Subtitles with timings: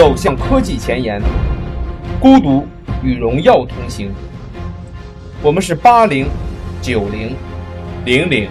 [0.00, 1.20] 走向科技前沿，
[2.18, 2.66] 孤独
[3.02, 4.10] 与荣耀同行。
[5.42, 6.26] 我们是八零、
[6.80, 7.36] 九零、
[8.06, 8.48] 零零，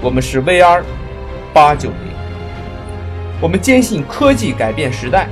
[0.00, 0.84] 我们是 VR
[1.52, 1.98] 八九零。
[3.40, 5.26] 我们坚信科技改变时代，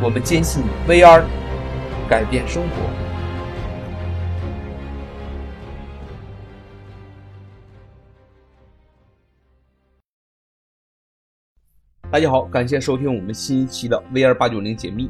[0.00, 1.22] 我们坚信 VR
[2.08, 3.09] 改变生活。
[12.12, 15.08] 大家好，感谢收听我们新一期的 VR 八九零解密。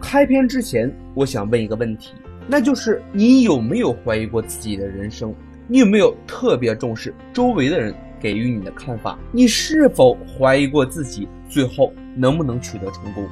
[0.00, 2.14] 开篇之前，我想问一个问题，
[2.46, 5.34] 那就是你有没有怀疑过自己的人生？
[5.66, 9.18] 你有没有特别重视周围的人给予你的看法？
[9.30, 13.28] 你是否怀疑过自己最后能不能取得成功？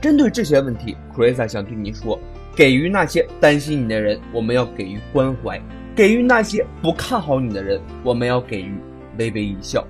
[0.00, 2.16] 针对这些问题 c r i s a 想对你说：
[2.54, 5.58] 给予那些担心你的人，我们要给予关怀；
[5.96, 8.74] 给予那些不看好你的人，我们要给予
[9.18, 9.84] 微微一笑。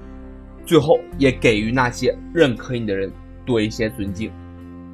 [0.66, 3.10] 最后，也给予那些认可你的人
[3.45, 4.30] 多一些尊敬。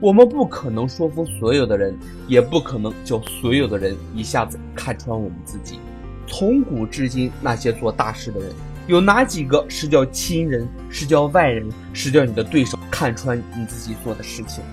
[0.00, 5.78] 我们不可能说服所有的人，也不可能叫所有的人一下子看穿我们自己。
[6.26, 8.50] 从古至今，那些做大事的人，
[8.86, 14.64] 有哪几个是叫亲人，是叫外人，是叫你的对手看穿你自己做的事情？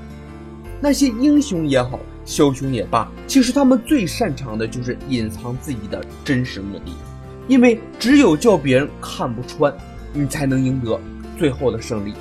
[0.79, 6.95] 那些英雄也好，枭雄也罢，其实他们最擅长的就是隐藏自己的真实目的，
[7.47, 9.75] 因为只有叫别人看不穿。
[10.17, 10.99] 你才能赢得
[11.37, 12.13] 最后的胜利。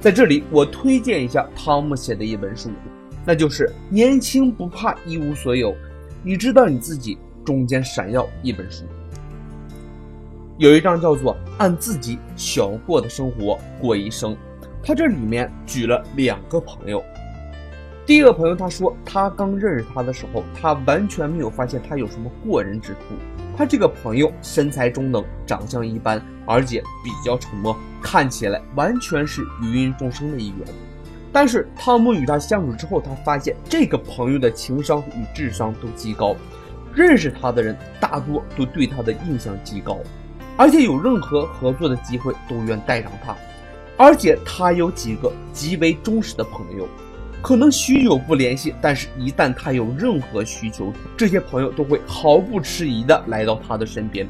[0.00, 2.70] 在这里，我推荐一下汤姆写的一本书，
[3.26, 5.72] 那就是《年轻不怕一无所有》，
[6.22, 8.84] 你知道你自己中间闪耀一本书。
[10.56, 14.36] 有一章叫做“按自己想过的生活过一生”，
[14.82, 17.04] 他这里面举了两个朋友。
[18.08, 23.00] 第一个朋友他说，他刚认识他的时候，他完全没有发现他有什么过人之处。
[23.54, 30.66] 他这个朋友身材中等，长相一般，而且比较沉默，看起来完全是芸芸众生的一员。
[31.30, 36.34] 但是汤姆与他相处之后，他发现这个朋友的情商与智商都极高，
[36.94, 39.98] 认识他的人大多都对他的印象极高，
[40.56, 43.36] 而且有任何合作的机会都愿带上他。
[43.98, 46.88] 而且他有几个极为忠实的朋友。
[47.40, 54.28] 可能许久不联系，但是一旦他有任何需求，这些朋友都会毫不迟疑地来到他的身边。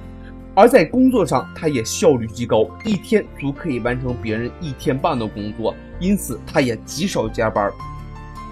[0.54, 7.72] 而在工作上，他也效率极高，一天足可以完成别人一天半的工作，因此他也极少加班。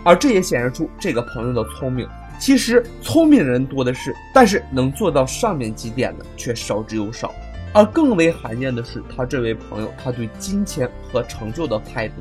[0.05, 2.09] 而这也显示出这个朋友的聪明。
[2.39, 7.35] 其实聪明人多的是，但是能做到上面几点的却少之又少。
[7.73, 12.15] 而更为罕见的是，他这位朋友他对金钱和成就的态度。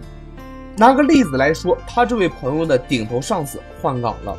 [0.78, 4.38] 拿个例子来说，他这位朋友的顶头上司换岗了。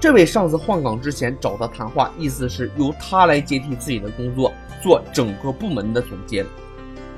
[0.00, 4.52] 这位上司换岗之前找他谈话，意思是由他来接替自己的工作，
[4.82, 6.44] 做整个部门的总监。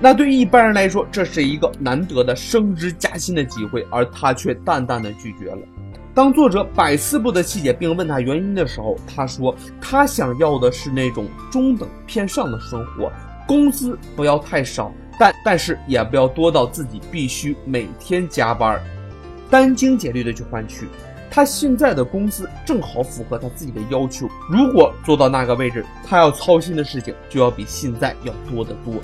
[0.01, 5.59] 那对一般人来说，这是一个难得的升职加薪的机会，而他却淡淡的拒绝了。
[6.13, 13.13] 当作者百思不得其解，并问他原因的时候，他说他想要的是那种中等偏上的生活，
[13.47, 14.93] 工资不要太少。
[15.19, 18.81] 但但是也不要多到自己必须每天加班，
[19.51, 20.87] 殚精竭虑的去换取。
[21.31, 24.27] 他现在的工资正好符合他自己的要求。
[24.49, 28.95] 如果做到那个位置，他要操心的事情就要比现在要多得多。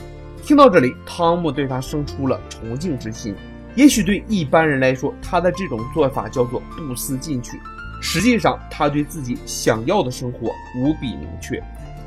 [0.43, 3.35] 听到这里，汤姆对他生出了崇敬之心。
[3.75, 7.61] 也许对一般人来说，他的这种做法叫做不思进取。
[8.01, 10.49] 实际上，他对自己想要的生活
[10.79, 11.63] 无比明确。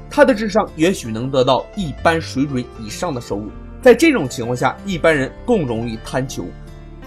[0.10, 3.50] 他的智商也许能得到一般水准以上的收入。
[3.86, 6.44] 在这种情况下，一般人更容易贪求，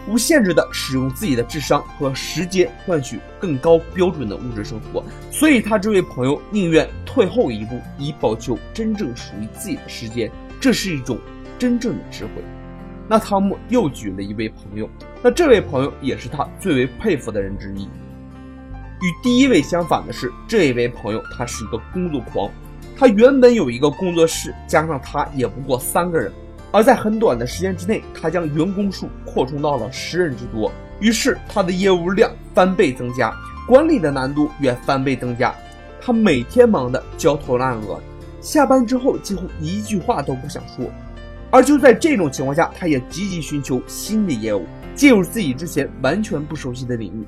[0.06, 5.02] 无限制的使用自己的智商和时间换取更高标准的物质生活。
[5.32, 10.30] 所以，他这位朋友宁愿退后一步，以保求真正属于自己的时间。
[10.60, 11.18] 这是一种
[11.58, 12.30] 真正的智慧。
[13.08, 14.88] 那汤姆又举了一位朋友，
[15.20, 17.86] 那这位朋友也是他最为佩服的人之一。
[17.86, 22.48] 与第一位相反的是，这一位朋友他是一个工作狂，
[22.96, 26.32] 他原本有一个工作室，加上他也不过三个人。
[26.70, 30.70] 而在很短的时间之内，他将员工数扩充到了十人之多，
[31.00, 33.34] 于是他的业务量翻倍增加，
[33.66, 35.54] 管理的难度也翻倍增加。
[36.00, 38.00] 他每天忙得焦头烂额，
[38.40, 40.84] 下班之后几乎一句话都不想说。
[41.50, 47.26] 而就在这种情况下，他也积极寻求新的业务，进入自己之前完全不熟悉的领域，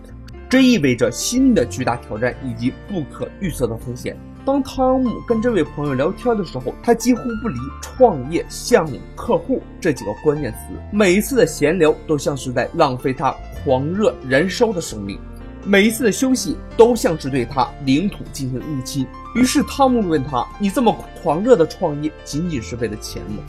[0.48, 4.14] 这意味着新的巨大挑战以及不可预测的风险。
[4.44, 10.58] 当汤姆跟这位朋友聊天的时候，他几乎不离创业、项目、客户这几个关键词。
[10.90, 15.18] 每一次的闲聊都像是在浪费他狂热燃烧的生命，
[15.62, 19.06] 每一次的休息都像是对他领土进行入侵。
[19.34, 23.42] 于是汤姆问他：“你这么狂热的创业，仅仅是为了钱吗？”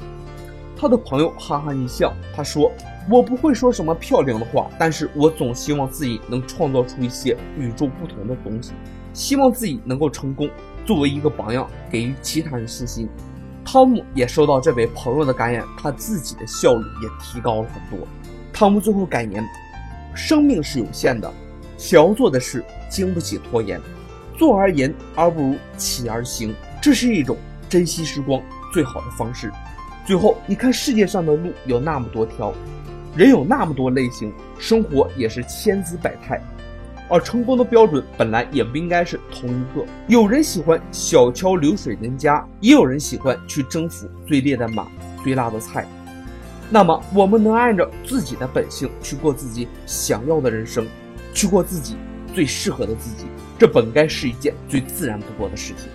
[0.76, 2.70] 他的朋友哈哈一笑，他说
[3.10, 8.74] ：“我不会说什么漂亮的话，但是我总希望自己能创造出一些与众不同的东西，
[9.14, 10.50] 希望自己能够成功，
[10.86, 13.10] 作为一个榜样，给予其他人信心。”
[13.64, 18.08] 汤姆也收到这位朋友的感染，他自己的效率也提高了很多。
[18.52, 19.48] 汤姆最后感言
[20.16, 21.32] ：“生命是有限的，
[21.78, 23.80] 想要做的事经不起拖延，
[24.38, 27.38] 坐而言而不如起而行，这是一种
[27.70, 28.42] 珍惜时光
[28.74, 29.52] 最好的方式。”
[30.08, 32.52] 最后，你看世界上的路有那么多条，
[33.16, 36.42] 人有那么多类型，生活也是千姿百态。
[37.12, 39.86] 而成功的标准本来也不应该是同一个。
[40.08, 44.88] 有人喜欢小桥流水人家，也有人喜欢去征服最烈的马、
[45.22, 45.86] 最辣的菜。
[46.70, 50.88] 那么，我们能按照自己的本性去过自己想要的人生，
[51.34, 51.98] 去过自己
[52.34, 53.26] 最适合的自己，
[53.60, 55.90] 这本该是一件最自然不过的事情。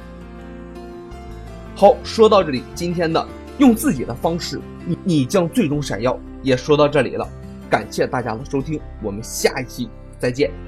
[1.75, 3.27] 好，说到这里，今天的
[3.57, 7.27] 用自己的方式，你你将最终闪耀，也说到这里了。
[7.71, 10.66] 感谢大家的收听，我们下一期再见。